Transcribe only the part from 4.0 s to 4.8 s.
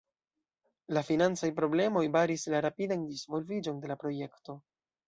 projekto.